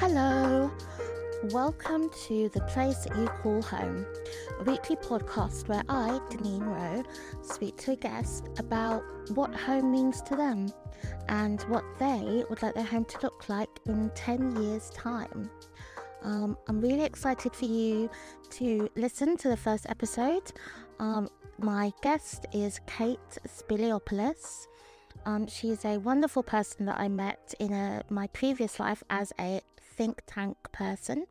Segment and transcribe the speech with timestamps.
[0.00, 0.70] Hello.
[1.50, 4.06] Welcome to the place that you call home,
[4.58, 7.02] a weekly podcast where I, Denean Rowe,
[7.42, 9.02] speak to a guest about
[9.34, 10.72] what home means to them
[11.28, 15.50] and what they would like their home to look like in 10 years' time.
[16.22, 18.08] Um, I'm really excited for you
[18.52, 20.50] to listen to the first episode.
[20.98, 24.66] Um, my guest is Kate Spiliopoulos.
[25.26, 29.60] Um, she's a wonderful person that I met in a, my previous life as a
[30.00, 31.26] think tank person.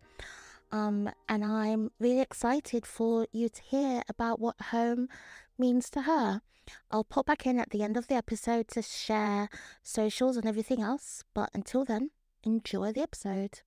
[0.71, 5.09] Um, and I'm really excited for you to hear about what home
[5.57, 6.43] means to her.
[6.91, 9.49] I'll pop back in at the end of the episode to share
[9.81, 11.23] socials and everything else.
[11.33, 12.11] But until then,
[12.43, 13.61] enjoy the episode.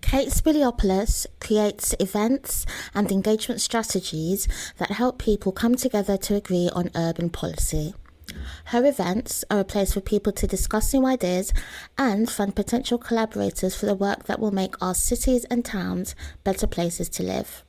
[0.00, 6.90] Kate Spiliopoulos creates events and engagement strategies that help people come together to agree on
[6.94, 7.92] urban policy.
[8.66, 11.52] Her events are a place for people to discuss new ideas
[11.96, 16.66] and find potential collaborators for the work that will make our cities and towns better
[16.66, 17.64] places to live.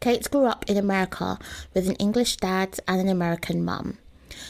[0.00, 1.38] Kate grew up in America
[1.74, 3.98] with an English dad and an American mum.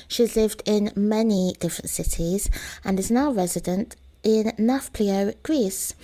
[0.09, 2.51] She's lived in many different cities
[2.85, 3.97] and is now resident
[4.27, 5.95] in Nafplio, Greece.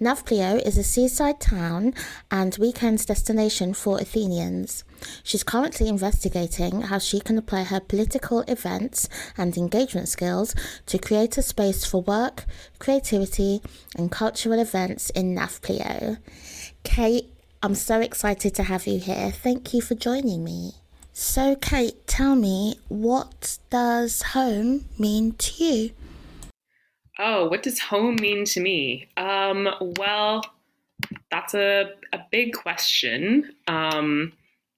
[0.00, 1.92] Nafplio is a seaside town
[2.30, 4.84] and weekends destination for Athenians.
[5.22, 10.54] She's currently investigating how she can apply her political events and engagement skills
[10.86, 12.46] to create a space for work,
[12.78, 13.60] creativity,
[13.94, 16.16] and cultural events in Nafplio.
[16.84, 17.30] Kate,
[17.62, 19.30] I'm so excited to have you here.
[19.30, 20.72] Thank you for joining me.
[21.12, 25.90] So, Kate, tell me, what does home mean to you?
[27.18, 29.08] Oh, what does home mean to me?
[29.16, 30.44] Um, well,
[31.30, 33.54] that's a, a big question.
[33.66, 34.32] Um,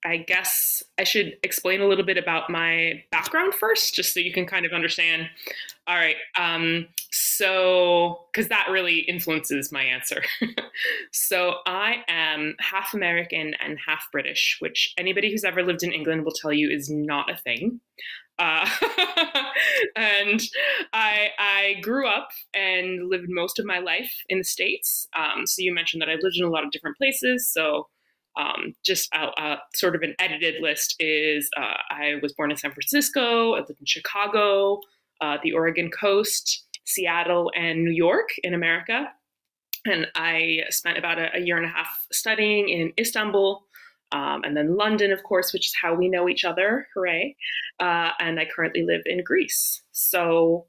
[0.05, 4.33] I guess I should explain a little bit about my background first, just so you
[4.33, 5.29] can kind of understand.
[5.87, 6.17] All right.
[6.37, 10.23] Um, so, because that really influences my answer.
[11.13, 16.25] so, I am half American and half British, which anybody who's ever lived in England
[16.25, 17.81] will tell you is not a thing.
[18.41, 18.67] Uh,
[19.97, 20.41] and
[20.95, 25.07] I, I grew up and lived most of my life in the States.
[25.17, 27.53] Um, so you mentioned that I've lived in a lot of different places.
[27.53, 27.89] So
[28.39, 32.73] um, just uh, sort of an edited list is uh, I was born in San
[32.73, 34.81] Francisco, I lived in Chicago,
[35.21, 39.09] uh, the Oregon coast, Seattle, and New York in America.
[39.85, 43.65] And I spent about a, a year and a half studying in Istanbul,
[44.13, 46.89] um, and then London, of course, which is how we know each other.
[46.95, 47.37] Hooray.
[47.79, 49.83] Uh, and I currently live in Greece.
[49.93, 50.67] So,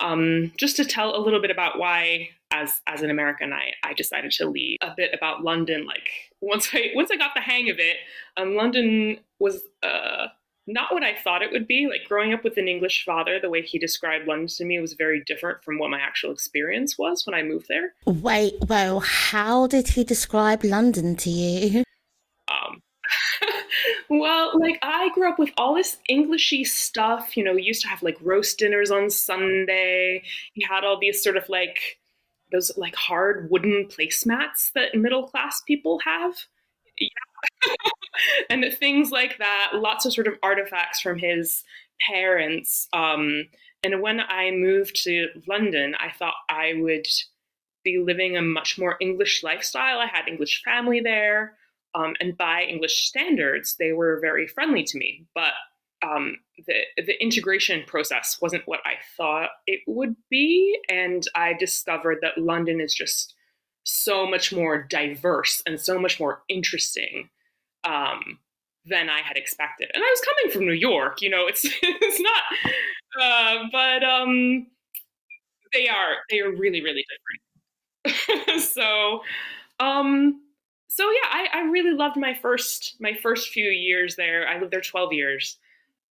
[0.00, 3.94] um, just to tell a little bit about why, as as an American, I, I
[3.94, 4.78] decided to leave.
[4.82, 5.86] A bit about London.
[5.86, 6.08] Like
[6.40, 7.96] once I once I got the hang of it,
[8.36, 10.26] um, London was uh,
[10.66, 11.86] not what I thought it would be.
[11.86, 14.94] Like growing up with an English father, the way he described London to me was
[14.94, 17.94] very different from what my actual experience was when I moved there.
[18.04, 21.84] Wait, well, how did he describe London to you?
[24.08, 27.36] Well, like I grew up with all this Englishy stuff.
[27.36, 30.22] You know, we used to have like roast dinners on Sunday.
[30.54, 31.98] You had all these sort of like
[32.52, 36.34] those like hard wooden placemats that middle class people have.
[36.98, 37.72] Yeah.
[38.50, 41.64] and things like that, lots of sort of artifacts from his
[42.08, 42.88] parents.
[42.92, 43.44] Um,
[43.82, 47.06] and when I moved to London, I thought I would
[47.84, 49.98] be living a much more English lifestyle.
[49.98, 51.56] I had English family there.
[51.94, 55.26] Um, and by English standards, they were very friendly to me.
[55.34, 55.52] But
[56.04, 62.18] um, the the integration process wasn't what I thought it would be, and I discovered
[62.22, 63.34] that London is just
[63.84, 67.28] so much more diverse and so much more interesting
[67.84, 68.38] um,
[68.86, 69.90] than I had expected.
[69.94, 72.42] And I was coming from New York, you know, it's it's not,
[73.20, 74.66] uh, but um,
[75.72, 77.04] they are they are really really
[78.04, 78.60] different.
[78.62, 79.22] so.
[79.80, 80.40] Um,
[80.94, 84.46] so yeah, I, I really loved my first my first few years there.
[84.46, 85.58] I lived there 12 years.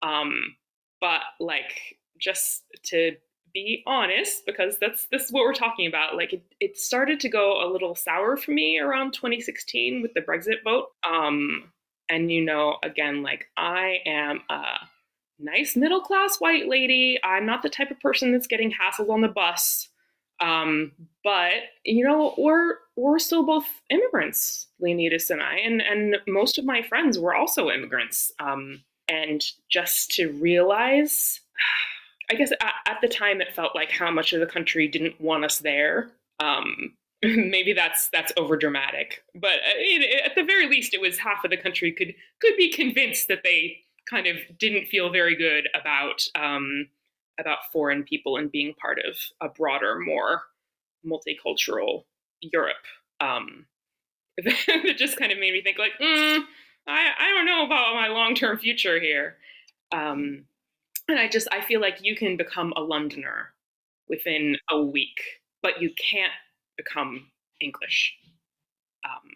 [0.01, 0.57] Um,
[1.00, 3.15] but like just to
[3.53, 6.18] be honest, because that's this is what we're talking about.
[6.18, 10.21] Like it, it started to go a little sour for me around 2016 with the
[10.21, 10.88] Brexit vote.
[11.09, 11.71] Um,
[12.09, 14.63] and you know, again, like I am a
[15.39, 17.18] nice middle class white lady.
[17.24, 19.88] I'm not the type of person that's getting hassled on the bus.
[20.41, 20.91] Um,
[21.24, 21.53] but
[21.86, 26.81] you know, we're we're still both immigrants, Leonidas and I, and and most of my
[26.81, 28.31] friends were also immigrants.
[28.39, 31.41] Um, and just to realize,
[32.31, 35.19] I guess at, at, the time it felt like how much of the country didn't
[35.19, 36.11] want us there.
[36.39, 36.93] Um,
[37.23, 41.43] maybe that's that's over dramatic, but uh, it, at the very least, it was half
[41.43, 43.77] of the country could could be convinced that they
[44.09, 46.89] kind of didn't feel very good about um,
[47.39, 50.43] about foreign people and being part of a broader, more
[51.05, 52.03] multicultural
[52.51, 52.75] Europe.
[53.19, 53.65] Um,
[54.43, 56.43] that just kind of made me think like, mm,
[56.87, 59.37] I I don't know about my long term future here.
[59.91, 60.45] Um,
[61.07, 63.53] and I just I feel like you can become a Londoner
[64.07, 65.21] within a week,
[65.61, 66.31] but you can't
[66.77, 67.27] become
[67.61, 68.15] English.
[69.05, 69.29] Um,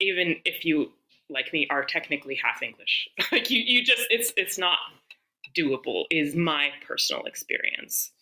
[0.00, 0.92] even if you
[1.28, 4.78] like me are technically half English, like you you just it's it's not
[5.56, 6.04] doable.
[6.10, 8.12] Is my personal experience.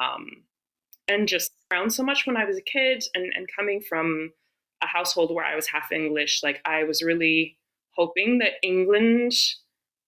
[0.00, 0.44] Um,
[1.08, 4.32] and just around so much when I was a kid and, and coming from
[4.82, 7.58] a household where I was half English, like I was really
[7.90, 9.32] hoping that England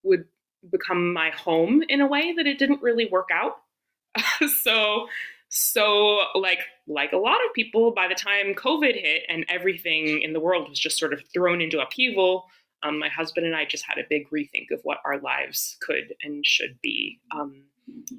[0.03, 0.25] would
[0.71, 3.57] become my home in a way that it didn't really work out.
[4.61, 5.07] so
[5.49, 10.31] so like like a lot of people by the time covid hit and everything in
[10.31, 12.45] the world was just sort of thrown into upheaval
[12.83, 16.13] um, my husband and i just had a big rethink of what our lives could
[16.23, 17.63] and should be um,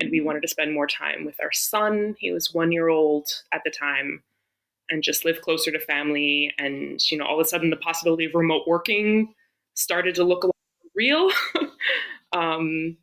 [0.01, 2.17] and we wanted to spend more time with our son.
[2.19, 4.23] He was one year old at the time
[4.91, 8.25] and just live closer to family and you know all of a sudden the possibility
[8.25, 9.35] of remote working
[9.75, 10.57] started to look a lot
[10.95, 11.31] real.
[12.33, 12.97] Um,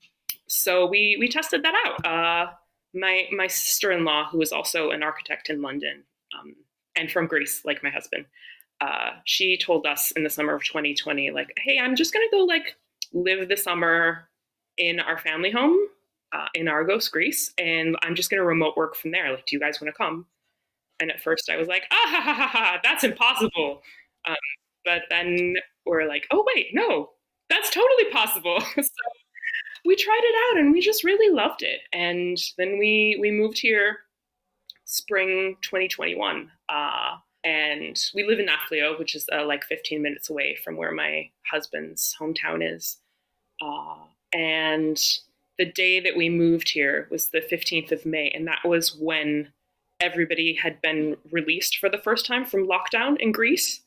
[0.48, 2.06] so we we tested that out.
[2.06, 2.52] Uh,
[2.94, 6.04] my my sister-in-law who is also an architect in london
[6.38, 6.56] um,
[6.96, 8.26] and from greece like my husband
[8.80, 12.40] uh, she told us in the summer of 2020 like hey i'm just gonna go
[12.40, 12.76] like
[13.14, 14.28] live the summer
[14.78, 15.78] in our family home
[16.34, 19.60] uh, in argos greece and i'm just gonna remote work from there like do you
[19.60, 20.26] guys want to come
[21.00, 23.82] and at first i was like ah ha, ha, ha, ha that's impossible
[24.28, 24.36] um,
[24.84, 27.10] but then we're like oh wait no
[27.50, 28.90] that's totally possible so
[29.88, 31.80] we tried it out and we just really loved it.
[31.94, 34.00] And then we we moved here
[34.86, 36.52] spring 2021.
[36.70, 40.92] Uh, and we live in Nafplio, which is uh, like 15 minutes away from where
[40.92, 42.98] my husband's hometown is.
[43.62, 43.96] Uh,
[44.34, 45.02] and
[45.58, 49.52] the day that we moved here was the 15th of May, and that was when
[50.00, 53.82] everybody had been released for the first time from lockdown in Greece.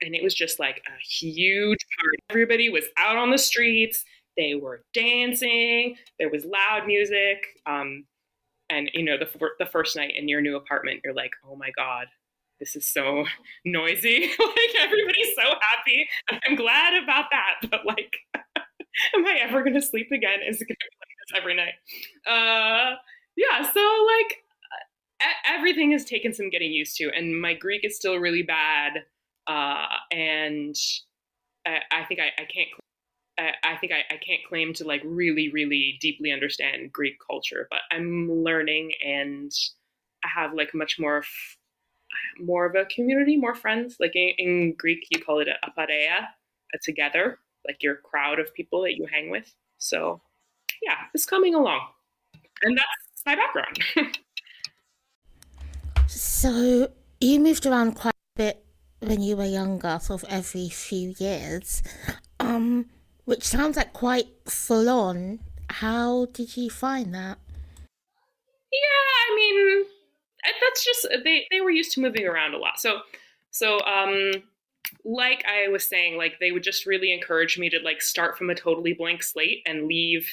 [0.00, 2.18] And it was just like a huge party.
[2.30, 4.04] Everybody was out on the streets.
[4.36, 5.96] They were dancing.
[6.18, 7.44] There was loud music.
[7.66, 8.06] Um,
[8.70, 9.28] and you know, the
[9.58, 12.06] the first night in your new apartment, you're like, oh my god,
[12.58, 13.24] this is so
[13.64, 14.22] noisy.
[14.38, 16.08] like everybody's so happy.
[16.30, 17.70] I'm glad about that.
[17.70, 18.16] But like,
[19.14, 20.40] am I ever gonna sleep again?
[20.46, 21.74] Is it gonna be like this every night?
[22.26, 22.96] Uh,
[23.36, 23.70] yeah.
[23.70, 24.44] So like,
[25.46, 29.04] everything has taken some getting used to, and my Greek is still really bad.
[29.46, 30.76] Uh, and
[31.66, 32.68] I, I think I, I can't
[33.38, 37.80] I, I think I, can't claim to like really, really deeply understand Greek culture, but
[37.90, 39.50] I'm learning and
[40.24, 41.24] I have like much more,
[42.38, 43.96] more of a community, more friends.
[43.98, 46.26] Like in, in Greek, you call it a apareia,
[46.74, 49.52] a together, like your crowd of people that you hang with.
[49.78, 50.20] So
[50.82, 51.80] yeah, it's coming along.
[52.62, 54.18] And that's my background.
[56.06, 56.88] so
[57.20, 58.64] you moved around quite a bit
[59.00, 61.82] when you were younger, sort of every few years.
[62.38, 62.86] Um,
[63.24, 65.40] which sounds like quite full on.
[65.70, 67.38] How did you find that?
[68.72, 69.84] Yeah, I mean,
[70.60, 72.78] that's just they they were used to moving around a lot.
[72.78, 73.00] So
[73.50, 74.42] so um
[75.04, 78.50] like I was saying, like they would just really encourage me to like start from
[78.50, 80.28] a totally blank slate and leave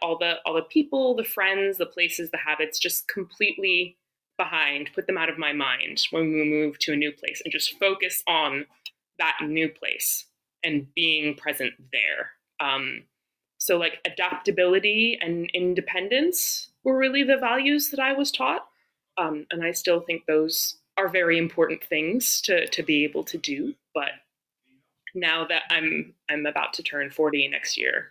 [0.00, 3.96] all the all the people, the friends, the places, the habits just completely
[4.38, 7.52] behind, put them out of my mind when we move to a new place and
[7.52, 8.66] just focus on
[9.18, 10.26] that new place
[10.64, 12.30] and being present there.
[12.60, 13.04] Um,
[13.58, 18.66] so, like adaptability and independence were really the values that I was taught.
[19.18, 23.38] Um, and I still think those are very important things to, to be able to
[23.38, 23.74] do.
[23.94, 24.10] But
[25.14, 28.10] now that I'm I'm about to turn 40 next year,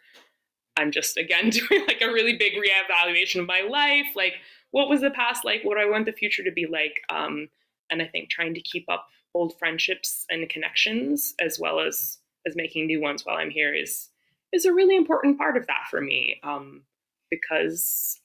[0.78, 4.08] I'm just again doing like a really big reevaluation of my life.
[4.16, 4.36] Like,
[4.72, 5.64] what was the past like?
[5.64, 7.02] What do I want the future to be like?
[7.10, 7.50] Um,
[7.90, 12.56] and I think trying to keep up old friendships and connections as well as as
[12.56, 14.10] making new ones while I'm here is
[14.52, 16.82] is a really important part of that for me um,
[17.30, 18.20] because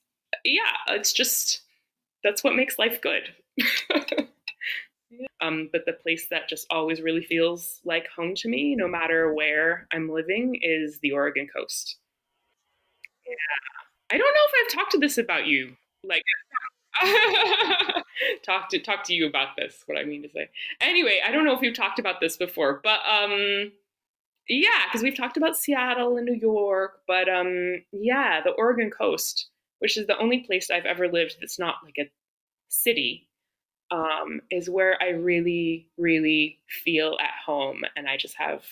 [0.45, 1.63] yeah, it's just
[2.25, 3.29] that's what makes life good.
[5.47, 9.33] um, but the place that just always really feels like home to me, no matter
[9.33, 11.97] where I'm living, is the Oregon coast.
[13.27, 13.35] Yeah,
[14.11, 15.77] I don't know if I've talked to this about you.
[16.05, 16.23] Like,
[18.45, 19.83] talk to talk to you about this.
[19.87, 20.49] What I mean to say.
[20.81, 23.73] Anyway, I don't know if we've talked about this before, but um,
[24.49, 29.49] yeah, because we've talked about Seattle and New York, but um, yeah, the Oregon coast,
[29.81, 32.11] which is the only place I've ever lived that's not like a
[32.69, 33.29] city,
[33.91, 38.63] um, is where I really, really feel at home, and I just have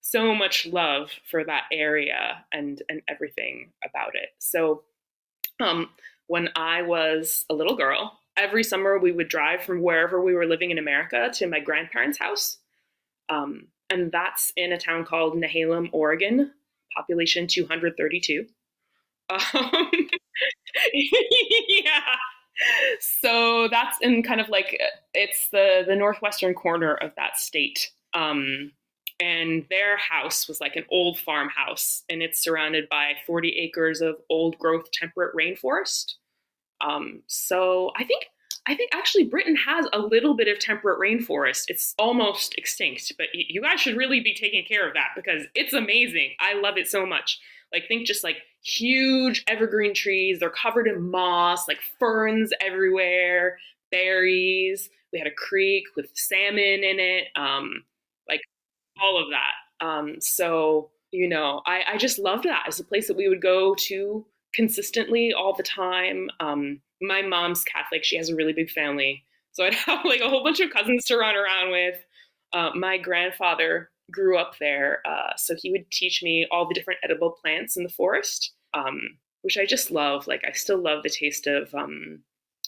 [0.00, 4.30] so much love for that area and and everything about it.
[4.38, 4.82] So,
[5.60, 5.90] um,
[6.26, 10.46] when I was a little girl, every summer we would drive from wherever we were
[10.46, 12.58] living in America to my grandparents' house.
[13.28, 16.52] Um, and that's in a town called Nehalem, Oregon,
[16.96, 18.46] population 232.
[19.30, 19.90] Um,
[20.92, 22.16] yeah.
[23.00, 24.78] So that's in kind of like
[25.14, 27.90] it's the the northwestern corner of that state.
[28.14, 28.72] Um,
[29.20, 34.16] and their house was like an old farmhouse, and it's surrounded by 40 acres of
[34.28, 36.14] old growth temperate rainforest.
[36.80, 38.24] Um, so I think
[38.66, 41.64] I think actually Britain has a little bit of temperate rainforest.
[41.68, 45.72] It's almost extinct, but you guys should really be taking care of that because it's
[45.72, 46.32] amazing.
[46.40, 47.40] I love it so much.
[47.72, 50.38] Like think just like huge evergreen trees.
[50.38, 53.58] They're covered in moss, like ferns everywhere,
[53.90, 54.88] berries.
[55.12, 57.84] We had a creek with salmon in it, um,
[58.28, 58.40] like
[59.02, 59.86] all of that.
[59.86, 62.64] Um, so you know, I, I just loved that.
[62.66, 66.30] It's a place that we would go to consistently all the time.
[66.40, 70.28] Um, my mom's Catholic; she has a really big family, so I'd have like a
[70.28, 71.96] whole bunch of cousins to run around with.
[72.54, 77.00] Uh, my grandfather grew up there, uh, so he would teach me all the different
[77.02, 79.00] edible plants in the forest, um,
[79.42, 80.26] which I just love.
[80.26, 82.20] Like I still love the taste of um,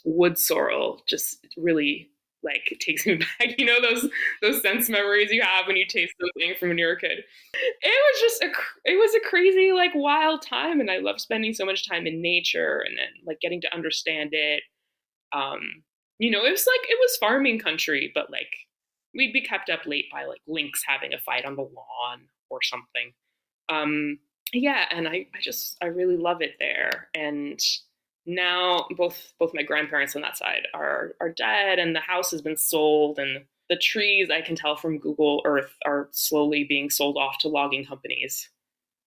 [0.04, 1.02] wood sorrel.
[1.06, 2.10] Just really
[2.44, 3.58] like takes me back.
[3.58, 4.08] You know those
[4.42, 7.18] those sense memories you have when you taste something from when you're a kid.
[7.54, 8.48] It was just a
[8.84, 12.22] it was a crazy like wild time, and I love spending so much time in
[12.22, 14.62] nature and then like getting to understand it.
[15.32, 15.60] Um,
[16.18, 18.52] you know, it was like it was farming country, but like
[19.14, 22.60] we'd be kept up late by like lynx having a fight on the lawn or
[22.62, 23.12] something.
[23.68, 24.18] Um,
[24.52, 27.08] yeah, and I, I just I really love it there.
[27.14, 27.60] And
[28.26, 32.42] now both both my grandparents on that side are are dead, and the house has
[32.42, 37.16] been sold, and the trees I can tell from Google Earth are slowly being sold
[37.16, 38.48] off to logging companies,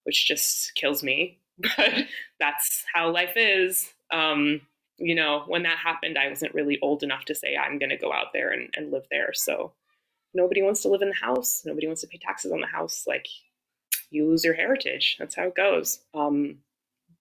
[0.03, 1.39] which just kills me.
[1.75, 2.05] But
[2.39, 3.91] that's how life is.
[4.11, 4.61] Um,
[4.99, 7.97] you know, when that happened, I wasn't really old enough to say I'm going to
[7.97, 9.31] go out there and, and live there.
[9.33, 9.73] So
[10.33, 11.63] nobody wants to live in the house.
[11.65, 13.05] Nobody wants to pay taxes on the house.
[13.07, 13.27] Like
[14.09, 15.17] you lose your heritage.
[15.19, 15.99] That's how it goes.
[16.13, 16.59] Um,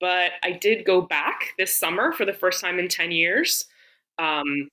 [0.01, 3.67] but I did go back this summer for the first time in 10 years.
[4.19, 4.69] Um,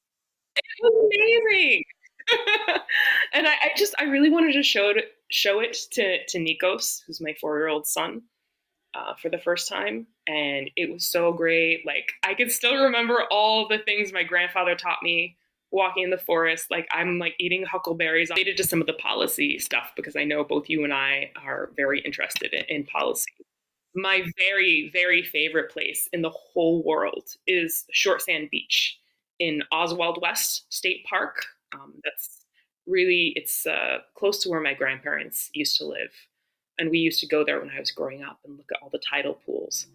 [0.56, 1.84] it was amazing.
[3.34, 7.02] and I, I, just, I really wanted to show it, show it to, to Nikos,
[7.06, 8.24] who's my four year old son,
[8.94, 10.08] uh, for the first time.
[10.28, 11.86] And it was so great.
[11.86, 15.38] Like, I could still remember all the things my grandfather taught me
[15.74, 16.68] walking in the forest.
[16.72, 20.44] Like I'm like eating huckleberries related to some of the policy stuff because I know
[20.44, 23.32] both you and I are very interested in, in policy.
[23.96, 28.98] My very, very favorite place in the whole world is Short Sand Beach
[29.40, 31.44] in Oswald West State Park.
[31.74, 32.46] Um, that's
[32.88, 36.12] really it's uh, close to where my grandparents used to live,
[36.78, 38.90] and we used to go there when I was growing up and look at all
[38.92, 39.88] the tidal pools.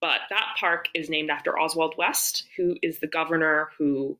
[0.00, 4.18] But that park is named after Oswald West, who is the governor who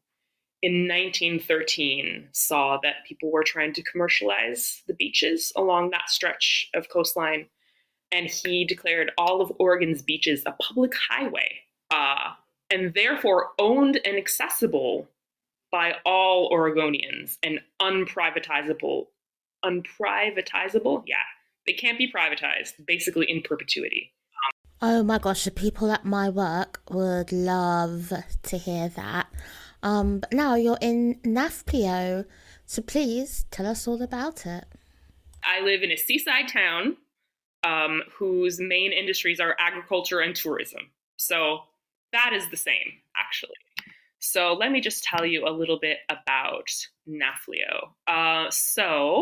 [0.63, 6.89] in 1913 saw that people were trying to commercialize the beaches along that stretch of
[6.89, 7.47] coastline.
[8.13, 11.61] And he declared all of Oregon's beaches a public highway
[11.91, 12.33] uh,
[12.71, 15.09] and therefore owned and accessible
[15.71, 19.07] by all Oregonians and unprivatizable.
[19.65, 21.03] Unprivatizable?
[21.07, 21.17] Yeah,
[21.67, 24.13] they can't be privatized, basically in perpetuity.
[24.81, 29.27] Oh my gosh, the people at my work would love to hear that.
[29.87, 32.25] Um, but now you're in Nafplio,
[32.65, 34.65] so please tell us all about it.
[35.45, 36.97] I live in a seaside town
[37.63, 40.91] um, whose main industries are agriculture and tourism.
[41.15, 41.61] So
[42.13, 43.55] that is the same, actually.
[44.19, 46.69] So let me just tell you a little bit about
[47.09, 47.91] Nafplio.
[48.09, 49.21] Uh, so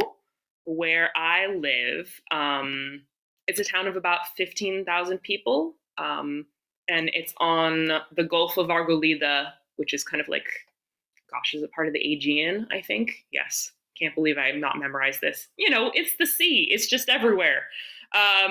[0.64, 3.02] where I live, um,
[3.46, 6.46] it's a town of about 15,000 people, um,
[6.88, 10.46] and it's on the Gulf of Argolida which is kind of like,
[11.30, 12.66] gosh, is it part of the Aegean?
[12.72, 13.24] I think.
[13.32, 13.72] Yes.
[13.98, 15.48] Can't believe I have not memorized this.
[15.56, 16.68] You know, it's the sea.
[16.70, 17.62] It's just everywhere.
[18.12, 18.50] Um,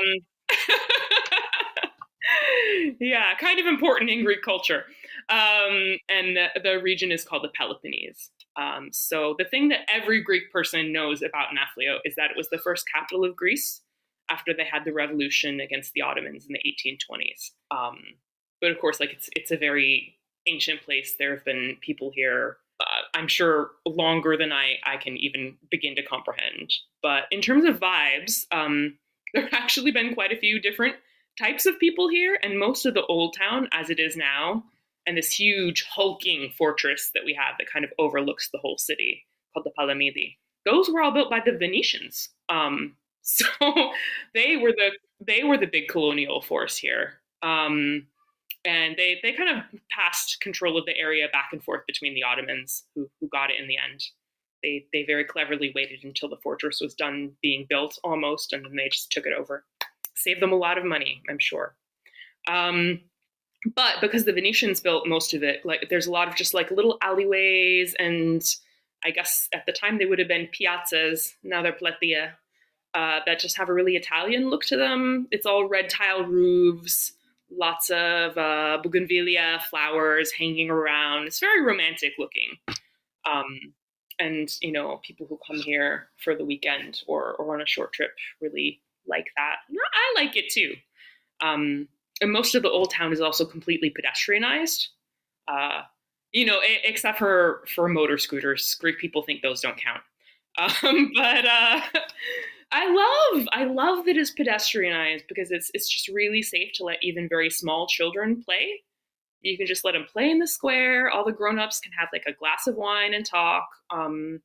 [2.99, 4.85] yeah, kind of important in Greek culture.
[5.29, 8.29] Um, and the, the, region is called the Peloponnese.
[8.57, 12.49] Um, so the thing that every Greek person knows about Nafplio is that it was
[12.49, 13.81] the first capital of Greece
[14.29, 17.51] after they had the revolution against the Ottomans in the 1820s.
[17.71, 17.99] Um,
[18.61, 21.15] but of course, like it's it's a very ancient place.
[21.17, 25.95] There have been people here, uh, I'm sure, longer than I, I can even begin
[25.95, 26.73] to comprehend.
[27.01, 28.97] But in terms of vibes, um,
[29.33, 30.95] there have actually been quite a few different
[31.39, 34.63] types of people here, and most of the old town, as it is now,
[35.05, 39.25] and this huge hulking fortress that we have that kind of overlooks the whole city
[39.53, 40.37] called the Palamidi.
[40.65, 42.29] Those were all built by the Venetians.
[42.49, 43.45] Um, so
[44.33, 44.91] they were the
[45.25, 47.21] they were the big colonial force here.
[47.41, 48.07] Um,
[48.65, 52.23] and they they kind of passed control of the area back and forth between the
[52.23, 54.03] Ottomans, who who got it in the end.
[54.61, 58.75] They they very cleverly waited until the fortress was done being built almost, and then
[58.75, 59.65] they just took it over.
[60.15, 61.75] Saved them a lot of money, I'm sure.
[62.47, 63.01] Um,
[63.75, 66.71] but because the Venetians built most of it, like there's a lot of just like
[66.71, 68.43] little alleyways, and
[69.03, 71.33] I guess at the time they would have been piazzas.
[71.43, 72.31] Now they're platea.
[72.93, 75.27] Uh, that just have a really Italian look to them.
[75.31, 77.13] It's all red tile roofs,
[77.57, 81.27] lots of uh, bougainvillea flowers hanging around.
[81.27, 82.57] It's very romantic looking.
[83.25, 83.73] Um,
[84.19, 87.93] and you know, people who come here for the weekend or or on a short
[87.93, 89.55] trip really like that.
[89.71, 90.73] I like it too.
[91.41, 91.87] Um,
[92.21, 94.87] and most of the old town is also completely pedestrianized.
[95.47, 95.81] Uh,
[96.31, 98.75] you know, except for for motor scooters.
[98.75, 100.01] Greek people think those don't count.
[100.83, 101.81] Um, but uh,
[102.73, 102.87] I
[103.35, 107.29] love I love that it's pedestrianized because it's it's just really safe to let even
[107.29, 108.81] very small children play.
[109.41, 111.09] You can just let them play in the square.
[111.11, 113.67] All the grown-ups can have like a glass of wine and talk.
[113.91, 114.41] Um,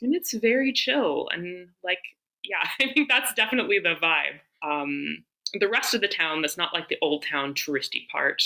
[0.00, 1.98] and it's very chill and like
[2.42, 4.40] yeah, I think that's definitely the vibe.
[4.66, 5.24] Um,
[5.60, 8.42] the rest of the town that's not like the old town touristy part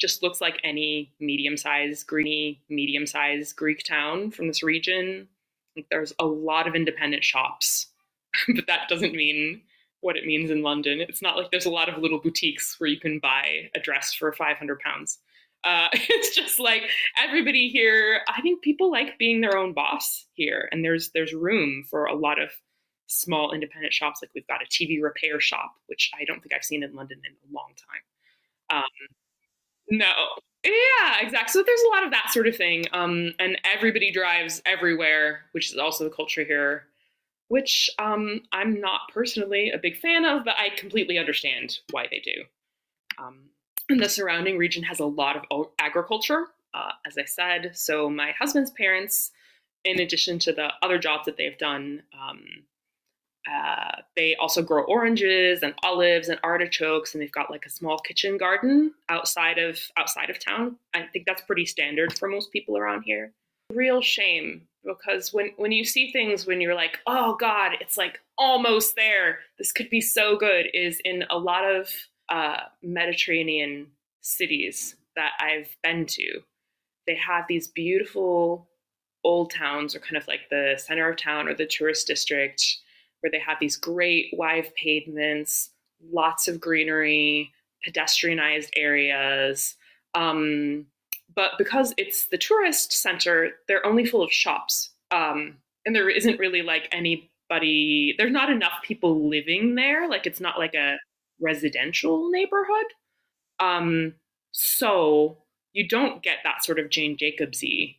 [0.00, 5.28] just looks like any medium-sized greeny medium-sized greek town from this region
[5.76, 7.89] like there's a lot of independent shops
[8.54, 9.60] but that doesn't mean
[10.00, 12.88] what it means in london it's not like there's a lot of little boutiques where
[12.88, 15.18] you can buy a dress for 500 pounds
[15.62, 16.82] uh, it's just like
[17.22, 21.84] everybody here i think people like being their own boss here and there's there's room
[21.88, 22.50] for a lot of
[23.10, 24.20] small independent shops.
[24.22, 27.20] Like we've got a TV repair shop, which I don't think I've seen in London
[27.24, 28.78] in a long time.
[28.78, 29.08] Um,
[29.90, 30.12] no,
[30.64, 31.52] yeah, exactly.
[31.52, 32.84] So there's a lot of that sort of thing.
[32.92, 36.84] Um, and everybody drives everywhere, which is also the culture here,
[37.50, 42.20] which um, I'm not personally a big fan of, but I completely understand why they
[42.20, 42.44] do.
[43.18, 43.40] Um,
[43.88, 47.72] and the surrounding region has a lot of agriculture, uh, as I said.
[47.74, 49.32] So my husband's parents,
[49.84, 52.44] in addition to the other jobs that they've done, um,
[53.52, 57.98] uh, they also grow oranges and olives and artichokes, and they've got like a small
[57.98, 60.76] kitchen garden outside of outside of town.
[60.94, 63.32] I think that's pretty standard for most people around here.
[63.72, 68.20] Real shame because when when you see things when you're like, oh God, it's like
[68.38, 69.40] almost there.
[69.58, 70.66] This could be so good.
[70.74, 71.88] Is in a lot of
[72.28, 73.88] uh, Mediterranean
[74.20, 76.40] cities that I've been to.
[77.06, 78.68] They have these beautiful
[79.24, 82.78] old towns, or kind of like the center of town or the tourist district
[83.20, 85.70] where they have these great wide pavements,
[86.10, 87.52] lots of greenery,
[87.86, 89.76] pedestrianized areas.
[90.14, 90.86] Um,
[91.40, 94.90] but because it's the tourist center, they're only full of shops.
[95.10, 100.06] Um, and there isn't really like anybody, there's not enough people living there.
[100.06, 100.98] Like it's not like a
[101.40, 102.84] residential neighborhood.
[103.58, 104.16] Um,
[104.52, 105.38] so
[105.72, 107.96] you don't get that sort of Jane Jacobsy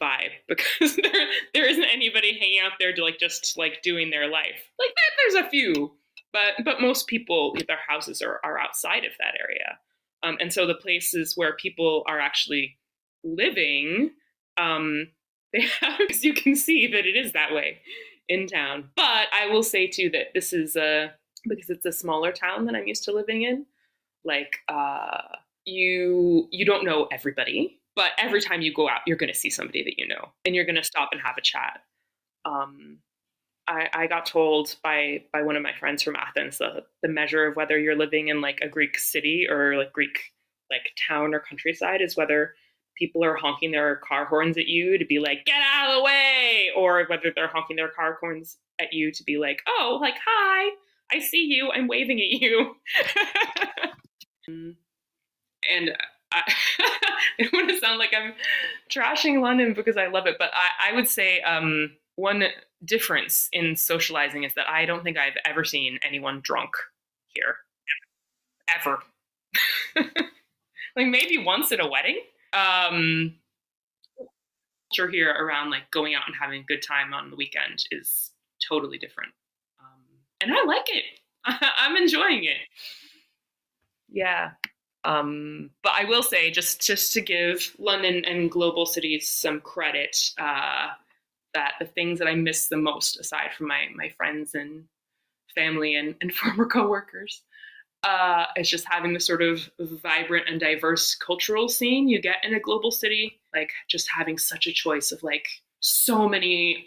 [0.00, 4.30] vibe because there there isn't anybody hanging out there to like just like doing their
[4.30, 4.70] life.
[4.78, 5.92] Like there's a few,
[6.32, 9.78] but but most people their houses are are outside of that area,
[10.22, 12.78] um, and so the places where people are actually
[13.24, 14.10] living,
[14.58, 15.08] um,
[15.52, 17.78] they have as you can see that it is that way
[18.28, 18.90] in town.
[18.96, 21.12] But I will say too that this is a
[21.48, 23.66] because it's a smaller town than I'm used to living in.
[24.24, 29.32] Like uh, you you don't know everybody but every time you go out, you're going
[29.32, 31.80] to see somebody that you know, and you're going to stop and have a chat.
[32.44, 32.98] Um,
[33.68, 37.46] I, I, got told by by one of my friends from Athens that the measure
[37.46, 40.18] of whether you're living in like a Greek city or like Greek
[40.70, 42.54] like town or countryside is whether
[42.96, 46.02] people are honking their car horns at you to be like get out of the
[46.02, 50.16] way, or whether they're honking their car horns at you to be like oh like
[50.26, 50.70] hi
[51.12, 52.74] I see you I'm waving at you.
[55.70, 55.96] and
[56.32, 56.52] I,
[57.38, 58.32] I don't want to sound like I'm
[58.90, 62.44] trashing London because I love it, but I, I would say um, one
[62.84, 66.70] difference in socializing is that I don't think I've ever seen anyone drunk
[67.28, 67.56] here,
[68.74, 68.98] ever.
[70.96, 72.20] like maybe once at a wedding.
[72.52, 73.36] Um,
[74.92, 78.30] culture here around like going out and having a good time on the weekend is
[78.68, 79.32] totally different,
[79.80, 80.02] um,
[80.40, 81.04] and I like it.
[81.44, 82.58] I'm enjoying it.
[84.10, 84.50] Yeah.
[85.04, 90.16] Um, but I will say, just just to give London and global cities some credit,
[90.38, 90.88] uh,
[91.54, 94.84] that the things that I miss the most, aside from my my friends and
[95.54, 97.42] family and, and former coworkers,
[98.04, 102.54] uh, is just having the sort of vibrant and diverse cultural scene you get in
[102.54, 103.40] a global city.
[103.54, 105.46] Like just having such a choice of like
[105.80, 106.86] so many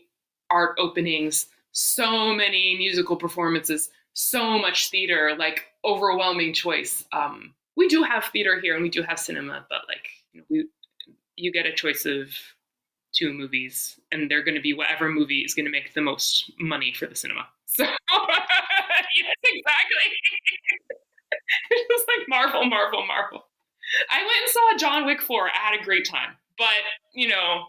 [0.49, 7.05] art openings, so many musical performances, so much theater, like overwhelming choice.
[7.13, 10.45] Um, we do have theater here and we do have cinema, but like you know,
[10.49, 10.67] we
[11.35, 12.29] you get a choice of
[13.15, 16.51] two movies, and they're going to be whatever movie is going to make the most
[16.59, 17.47] money for the cinema.
[17.67, 20.07] So yes, exactly.
[21.71, 23.45] it's just like Marvel, Marvel, Marvel.
[24.09, 25.47] I went and saw John Wick 4.
[25.47, 26.37] I had a great time.
[26.57, 26.67] But,
[27.13, 27.65] you know.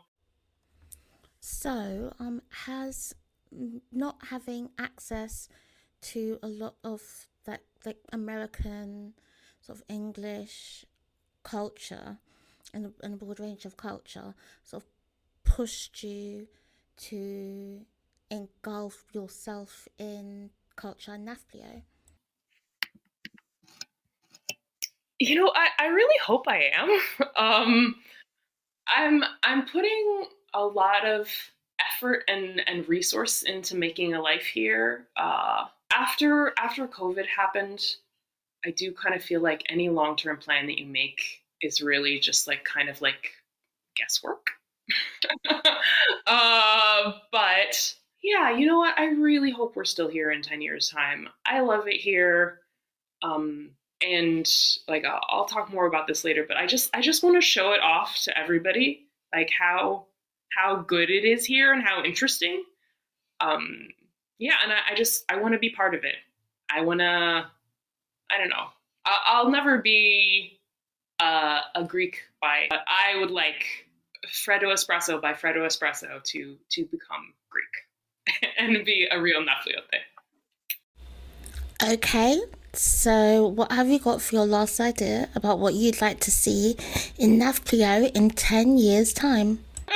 [1.40, 3.14] So, um, has
[3.92, 5.48] not having access
[6.02, 9.14] to a lot of that, like American
[9.60, 10.84] sort of English
[11.42, 12.18] culture
[12.72, 14.88] and, and a broad range of culture, sort of
[15.56, 16.46] pushed you
[16.98, 17.80] to
[18.30, 21.80] engulf yourself in culture and NAFPLIO?
[25.18, 26.90] You know, I, I really hope I am.
[27.36, 27.94] um,
[28.86, 31.28] I'm I'm putting a lot of
[31.80, 35.06] effort and, and resource into making a life here.
[35.16, 37.82] Uh, after after COVID happened,
[38.66, 41.22] I do kind of feel like any long term plan that you make
[41.62, 43.30] is really just like kind of like
[43.96, 44.55] guesswork.
[46.26, 48.98] uh, but yeah, you know what?
[48.98, 51.28] I really hope we're still here in 10 years' time.
[51.44, 52.60] I love it here.
[53.22, 53.70] Um,
[54.02, 54.46] and
[54.88, 57.72] like I'll, talk more about this later, but I just I just want to show
[57.72, 60.06] it off to everybody, like how
[60.56, 62.62] how good it is here and how interesting.
[63.40, 63.88] Um,
[64.38, 66.16] yeah, and I, I just I want to be part of it.
[66.70, 67.46] I want to.
[68.30, 68.66] I don't know.
[69.06, 70.60] I, I'll never be
[71.20, 73.85] uh, a Greek by, but I would like
[74.26, 80.02] Freddo Espresso by Freddo Espresso to to become Greek and be a real Nafpliote.
[81.82, 82.40] Okay,
[82.72, 86.76] so what have you got for your last idea about what you'd like to see
[87.18, 89.64] in NAFPLIO in 10 years' time?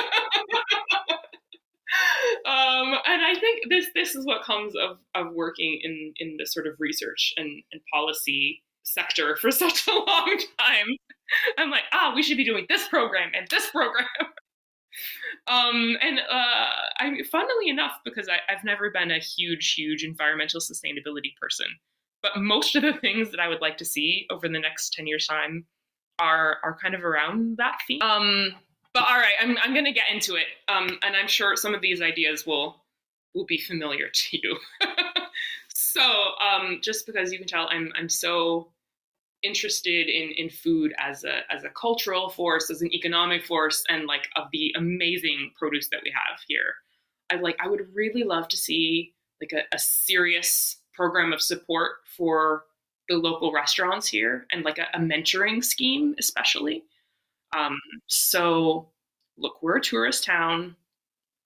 [2.46, 6.46] um, and I think this this is what comes of, of working in, in the
[6.46, 10.96] sort of research and, and policy sector for such a long time.
[11.58, 14.06] I'm like, ah, we should be doing this program and this program.
[15.46, 20.60] um, and uh, I, funnily enough, because I, I've never been a huge, huge environmental
[20.60, 21.66] sustainability person,
[22.22, 25.06] but most of the things that I would like to see over the next 10
[25.06, 25.66] years' time
[26.20, 28.02] are are kind of around that theme.
[28.02, 28.54] Um,
[28.92, 31.80] but all right, I'm I'm gonna get into it, um, and I'm sure some of
[31.80, 32.84] these ideas will
[33.34, 34.58] will be familiar to you.
[35.74, 36.02] so
[36.40, 38.68] um, just because you can tell, I'm I'm so
[39.42, 44.06] interested in in food as a as a cultural force, as an economic force, and
[44.06, 46.74] like of the amazing produce that we have here.
[47.30, 51.92] I like I would really love to see like a, a serious program of support
[52.16, 52.64] for
[53.08, 56.84] the local restaurants here and like a, a mentoring scheme especially.
[57.56, 58.88] Um, so
[59.38, 60.76] look, we're a tourist town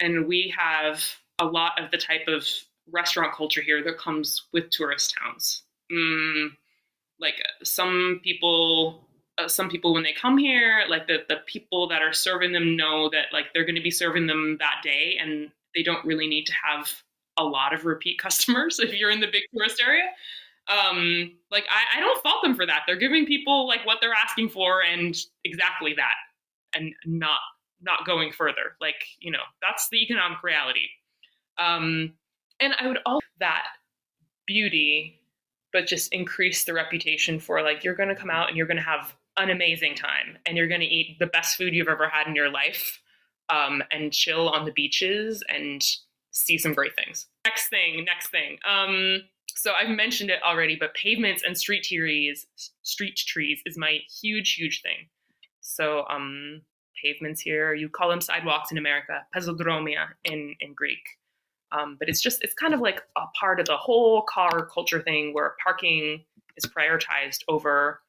[0.01, 1.03] and we have
[1.39, 2.47] a lot of the type of
[2.91, 5.63] restaurant culture here that comes with tourist towns.
[5.91, 6.49] Mm,
[7.25, 9.09] like some people
[9.39, 12.77] uh, some people when they come here like the, the people that are serving them
[12.77, 16.29] know that like they're going to be serving them that day and they don't really
[16.29, 16.93] need to have
[17.39, 20.05] a lot of repeat customers if you're in the big tourist area.
[20.69, 22.83] Um like I, I don't fault them for that.
[22.87, 26.15] They're giving people like what they're asking for and exactly that
[26.79, 27.41] and not
[27.83, 28.77] not going further.
[28.81, 30.87] Like you know that's the economic reality.
[31.59, 32.15] Um
[32.61, 33.67] and i would also that
[34.47, 35.21] beauty
[35.75, 38.79] but just increase the reputation for like you're going to come out and you're going
[38.79, 42.09] to have an amazing time and you're going to eat the best food you've ever
[42.09, 43.03] had in your life
[43.51, 45.85] um, and chill on the beaches and
[46.31, 47.27] see some great things.
[47.45, 48.59] Next thing, next thing.
[48.67, 49.23] Um,
[49.57, 52.47] so I've mentioned it already, but pavements and street trees,
[52.83, 55.09] street trees is my huge, huge thing.
[55.61, 56.63] So um,
[57.03, 61.01] pavements here, you call them sidewalks in America, pezodromia in in Greek.
[61.73, 65.03] Um, but it's just, it's kind of like a part of the whole car culture
[65.03, 66.25] thing where parking
[66.57, 68.01] is prioritized over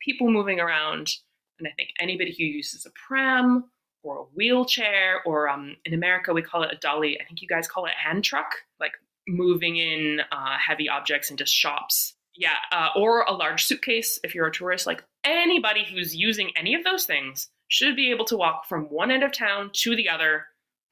[0.00, 1.10] people moving around.
[1.58, 3.70] And I think anybody who uses a pram
[4.02, 7.20] or a wheelchair, or um, in America, we call it a dolly.
[7.20, 8.92] I think you guys call it hand truck, like
[9.28, 12.14] moving in uh, heavy objects into shops.
[12.34, 14.86] Yeah, uh, or a large suitcase if you're a tourist.
[14.86, 19.10] Like anybody who's using any of those things should be able to walk from one
[19.10, 20.46] end of town to the other.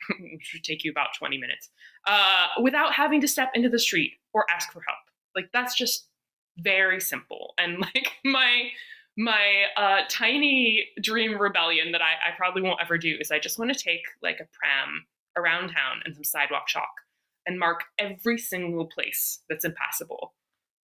[0.32, 1.68] which would take you about 20 minutes
[2.06, 4.98] uh, without having to step into the street or ask for help.
[5.34, 6.08] Like that's just
[6.58, 7.54] very simple.
[7.58, 8.70] And like my
[9.16, 13.58] my uh, tiny dream rebellion that I, I probably won't ever do is I just
[13.58, 16.88] want to take like a pram around town and some sidewalk chalk
[17.46, 20.34] and mark every single place that's impassable.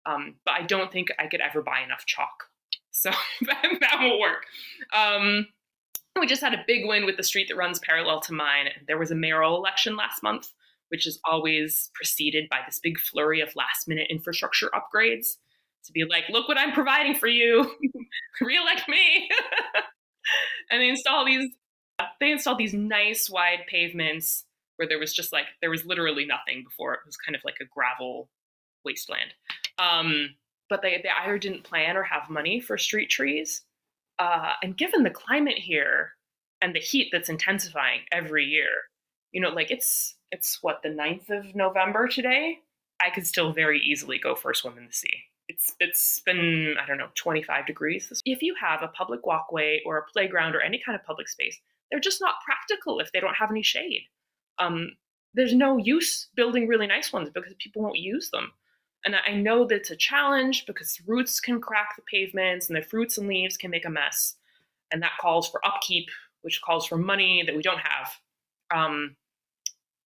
[0.04, 2.44] Um, but I don't think I could ever buy enough chalk.
[2.98, 3.10] So
[3.42, 4.46] that, that won't work.
[4.94, 5.48] Um,
[6.18, 8.68] we just had a big win with the street that runs parallel to mine.
[8.88, 10.50] There was a mayoral election last month
[10.88, 15.36] which is always preceded by this big flurry of last minute infrastructure upgrades.
[15.84, 17.70] to be like, look what I'm providing for you,
[18.40, 19.28] re-elect me.
[20.70, 21.50] and they install these
[22.20, 24.44] they installed these nice wide pavements
[24.76, 27.56] where there was just like there was literally nothing before it was kind of like
[27.60, 28.28] a gravel
[28.84, 29.32] wasteland
[29.78, 30.34] um,
[30.68, 33.62] but they, they either didn't plan or have money for street trees
[34.18, 36.12] uh, and given the climate here
[36.60, 38.68] and the heat that's intensifying every year
[39.32, 42.60] you know like it's it's what the 9th of november today?
[43.00, 45.22] I could still very easily go for a swim in the sea.
[45.48, 49.96] It's it's been i don't know 25 degrees if you have a public walkway or
[49.96, 51.60] a playground or any kind of public space
[51.90, 54.02] they're just not practical if they don't have any shade.
[54.58, 54.92] Um,
[55.34, 58.52] there's no use building really nice ones because people won't use them.
[59.04, 62.82] And i know that it's a challenge because roots can crack the pavements and the
[62.82, 64.34] fruits and leaves can make a mess.
[64.90, 66.08] And that calls for upkeep
[66.42, 68.08] which calls for money that we don't have.
[68.72, 69.16] Um,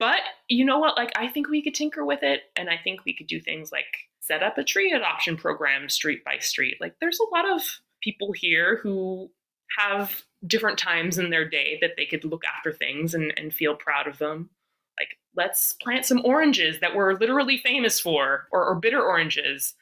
[0.01, 3.05] but you know what like i think we could tinker with it and i think
[3.05, 6.77] we could do things like set up a tree adoption program street by street.
[6.81, 7.63] Like there's a lot of
[8.01, 9.29] people here who
[9.77, 13.75] have different times in their day that they could look after things and, and feel
[13.75, 14.51] proud of them.
[14.99, 19.75] Like let's plant some oranges that we're literally famous for, or, or bitter oranges,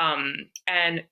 [0.00, 1.02] um, and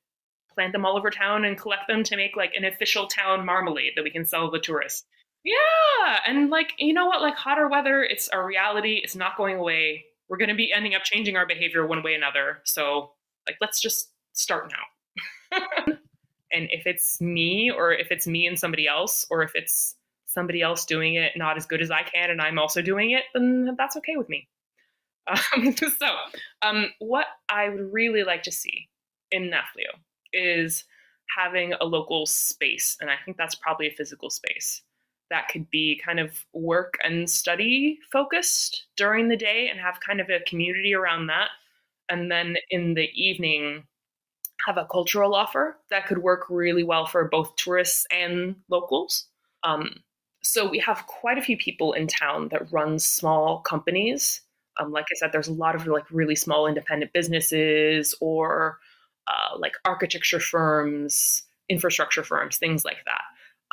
[0.55, 3.95] plant them all over town and collect them to make like an official town marmalade
[3.97, 5.05] that we can sell to tourists.
[5.45, 9.01] Yeah, and like you know what, like hotter weather, it's a reality.
[9.03, 12.13] It's not going away we're going to be ending up changing our behavior one way
[12.13, 12.59] or another.
[12.65, 13.13] So,
[13.47, 15.59] like, let's just start now.
[16.53, 20.63] and if it's me, or if it's me and somebody else, or if it's somebody
[20.63, 23.77] else doing it not as good as I can and I'm also doing it, then
[23.79, 24.49] that's okay with me.
[25.27, 26.17] Um, so,
[26.63, 28.89] um, what I would really like to see
[29.31, 29.99] in Nafplio
[30.33, 30.85] is
[31.39, 34.83] having a local space, and I think that's probably a physical space
[35.31, 40.21] that could be kind of work and study focused during the day and have kind
[40.21, 41.49] of a community around that.
[42.09, 43.85] And then in the evening,
[44.67, 49.27] have a cultural offer that could work really well for both tourists and locals.
[49.63, 49.97] Um,
[50.43, 54.43] so we have quite a few people in town that run small companies.
[54.79, 58.79] Um, like I said, there's a lot of like really small independent businesses or
[59.27, 63.23] uh, like architecture firms, infrastructure firms, things like that.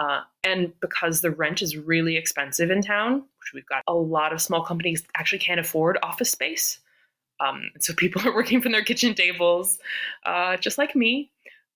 [0.01, 4.33] Uh, and because the rent is really expensive in town, which we've got a lot
[4.33, 6.79] of small companies actually can't afford office space.
[7.39, 9.77] Um, so people are working from their kitchen tables,
[10.25, 11.31] uh, just like me.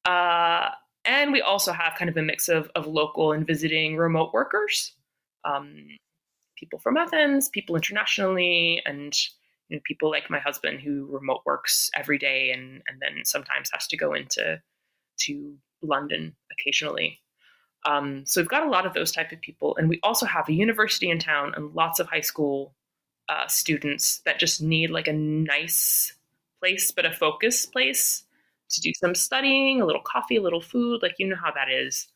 [0.05, 0.69] Uh,
[1.03, 4.93] and we also have kind of a mix of, of local and visiting remote workers,
[5.43, 5.85] um,
[6.57, 9.15] people from Athens, people internationally, and
[9.69, 13.69] you know, people like my husband who remote works every day and, and then sometimes
[13.71, 14.59] has to go into
[15.19, 17.19] to London occasionally.
[17.85, 20.49] Um, so we've got a lot of those type of people, and we also have
[20.49, 22.73] a university in town and lots of high school
[23.29, 26.13] uh, students that just need like a nice
[26.59, 28.23] place, but a focus place
[28.69, 31.69] to do some studying, a little coffee, a little food, like you know how that
[31.69, 32.07] is.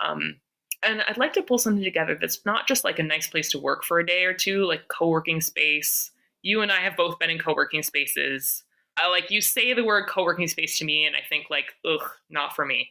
[0.00, 0.40] Um,
[0.82, 3.58] and I'd like to pull something together that's not just like a nice place to
[3.58, 6.10] work for a day or two, like co-working space.
[6.42, 8.64] You and I have both been in co-working spaces.
[8.96, 12.10] I like you say the word co-working space to me, and I think like, ugh,
[12.28, 12.90] not for me.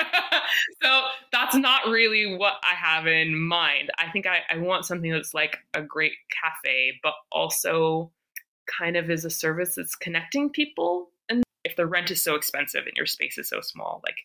[0.82, 3.90] so that's not really what I have in mind.
[3.98, 8.10] I think I, I want something that's like a great cafe, but also
[8.66, 11.10] kind of is a service that's connecting people.
[11.28, 14.18] And if the rent is so expensive and your space is so small, like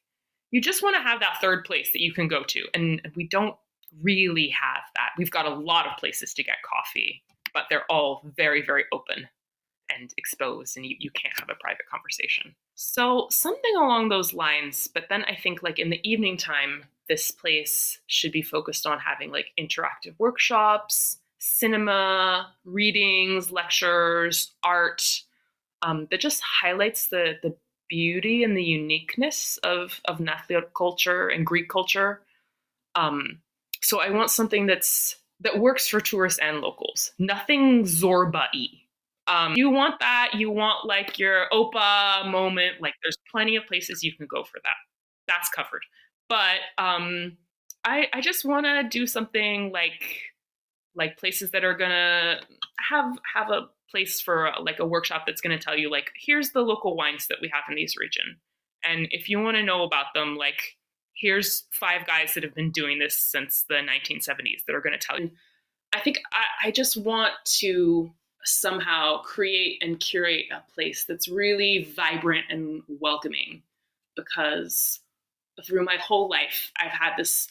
[0.52, 2.66] you just want to have that third place that you can go to.
[2.74, 3.56] And we don't
[4.02, 5.12] really have that.
[5.18, 9.28] We've got a lot of places to get coffee, but they're all very, very open
[9.93, 12.56] and exposed, and you, you can't have a private conversation.
[12.76, 14.88] So, something along those lines.
[14.93, 19.00] But then I think, like, in the evening time, this place should be focused on
[19.00, 25.21] having like interactive workshops, cinema, readings, lectures, art
[25.82, 27.56] um, that just highlights the, the
[27.88, 32.21] beauty and the uniqueness of, of Nafpliote culture and Greek culture.
[32.95, 33.41] Um,
[33.82, 37.12] so I want something that's that works for tourists and locals.
[37.19, 38.85] Nothing Zorba-y.
[39.28, 40.32] Um, you want that.
[40.36, 42.82] You want like your Opa moment.
[42.82, 44.76] Like there's plenty of places you can go for that.
[45.28, 45.82] That's covered.
[46.30, 47.38] But um,
[47.84, 50.22] I I just want to do something like
[50.96, 52.40] like places that are gonna
[52.80, 56.62] have have a place for like a workshop that's gonna tell you like here's the
[56.62, 58.38] local wines that we have in this region,
[58.84, 60.78] and if you want to know about them, like
[61.16, 65.20] here's five guys that have been doing this since the 1970s that are to tell
[65.20, 65.32] you.
[65.94, 68.12] I think I, I just want to
[68.45, 73.62] somehow create and curate a place that's really vibrant and welcoming
[74.15, 74.99] because
[75.65, 77.47] through my whole life i've had this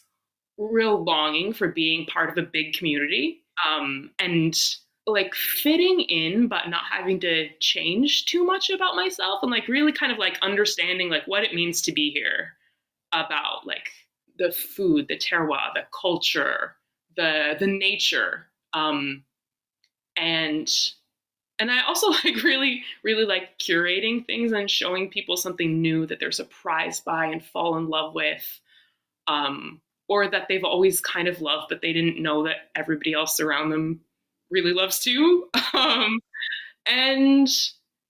[0.58, 3.42] real longing for being part of a big community.
[3.66, 4.54] Um, and
[5.06, 9.92] like fitting in but not having to change too much about myself and like really
[9.92, 12.54] kind of like understanding like what it means to be here
[13.12, 13.90] about like
[14.38, 16.74] the food the terroir the culture
[17.18, 19.22] the the nature um
[20.16, 20.70] and
[21.58, 26.20] and i also like really really like curating things and showing people something new that
[26.20, 28.60] they're surprised by and fall in love with
[29.26, 33.40] um or that they've always kind of loved but they didn't know that everybody else
[33.40, 34.00] around them
[34.54, 35.48] really loves too.
[35.74, 36.20] Um,
[36.86, 37.48] and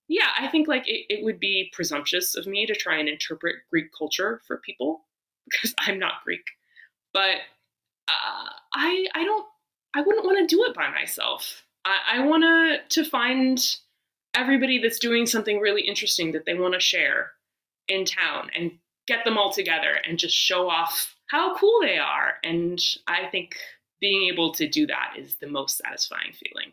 [0.06, 3.56] yeah, I think like it, it would be presumptuous of me to try and interpret
[3.70, 5.06] Greek culture for people
[5.50, 6.44] because I'm not Greek.
[7.14, 7.36] But
[8.06, 9.46] uh, I I don't
[9.94, 11.64] I wouldn't want to do it by myself.
[11.84, 13.58] I, I want to to find
[14.34, 17.32] everybody that's doing something really interesting that they want to share
[17.88, 18.72] in town and
[19.06, 22.34] get them all together and just show off how cool they are.
[22.42, 23.56] And I think
[24.00, 26.72] being able to do that is the most satisfying feeling.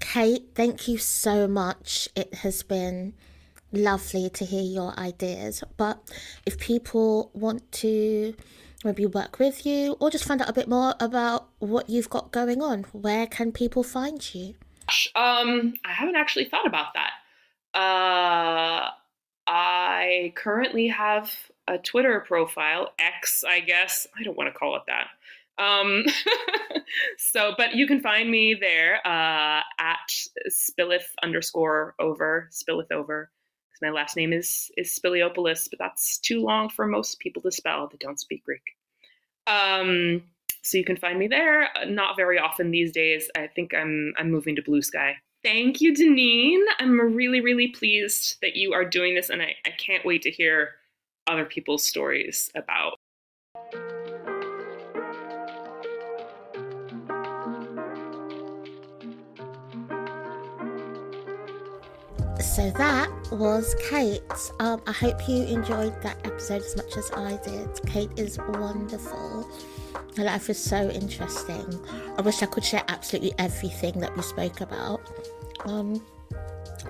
[0.00, 2.08] Kate, thank you so much.
[2.16, 3.14] It has been
[3.72, 5.62] lovely to hear your ideas.
[5.76, 6.10] But
[6.44, 8.34] if people want to
[8.86, 12.32] maybe work with you or just find out a bit more about what you've got
[12.32, 14.54] going on, where can people find you?
[15.14, 17.10] Um, I haven't actually thought about that.
[17.78, 18.90] Uh,
[19.46, 21.30] I currently have
[21.68, 24.06] a Twitter profile, X, I guess.
[24.18, 25.08] I don't want to call it that.
[25.58, 26.04] Um,
[27.18, 30.10] so, but you can find me there uh, at
[30.48, 33.30] Spilleth underscore over, Spilleth over.
[33.76, 37.52] Because my last name is is Spiliopoulos, but that's too long for most people to
[37.52, 38.62] spell that don't speak Greek.
[39.46, 40.22] Um,
[40.62, 41.68] so you can find me there.
[41.76, 43.30] Uh, not very often these days.
[43.36, 45.14] I think I'm I'm moving to Bluesky.
[45.44, 46.64] Thank you, Denean.
[46.78, 50.30] I'm really really pleased that you are doing this, and I, I can't wait to
[50.30, 50.76] hear
[51.26, 52.98] other people's stories about
[62.56, 64.22] So that was Kate.
[64.60, 67.68] Um, I hope you enjoyed that episode as much as I did.
[67.84, 69.46] Kate is wonderful.
[70.16, 71.78] Her life is so interesting.
[72.16, 75.02] I wish I could share absolutely everything that we spoke about.
[75.66, 76.02] Um,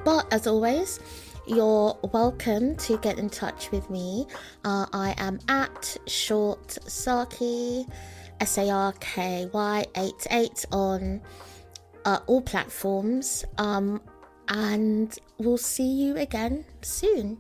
[0.05, 1.01] but as always,
[1.49, 4.29] you're welcome to get in touch with me.
[4.65, 7.91] Uh, I am at Short Sarky,
[8.39, 11.21] S A R K Y 88 on
[12.05, 13.45] uh, all platforms.
[13.59, 14.01] Um,
[14.49, 17.39] and we'll see you again soon.